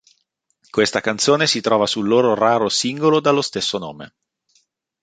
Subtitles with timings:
[0.71, 4.15] Questa canzone si trova sul loro raro singolo dallo stesso nome.